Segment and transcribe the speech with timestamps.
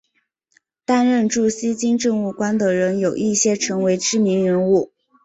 [0.83, 4.91] 担任驻锡金政务官的人有一些成为知名人物。